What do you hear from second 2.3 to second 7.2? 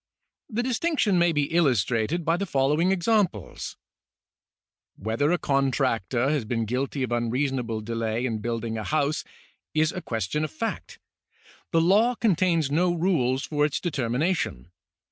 the following examples:— Whether a contractor has been guilty of